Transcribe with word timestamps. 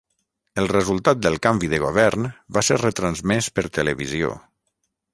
El 0.61 0.69
resultat 0.71 1.21
del 1.25 1.37
canvi 1.43 1.69
de 1.75 1.81
govern 1.85 2.27
va 2.57 2.65
ser 2.71 2.81
retransmès 2.83 3.55
per 3.59 3.69
televisió. 3.81 4.37